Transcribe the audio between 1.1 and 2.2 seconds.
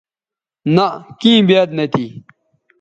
کیں بیاد نہ تھی